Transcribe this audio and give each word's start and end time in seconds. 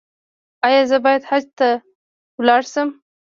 ایا 0.65 0.81
زه 0.89 0.97
باید 1.05 1.23
حج 1.29 1.45
ته 1.59 1.67
لاړ 2.47 2.61
شم؟ 2.73 2.89